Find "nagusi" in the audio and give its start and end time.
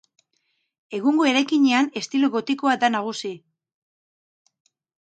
2.99-3.35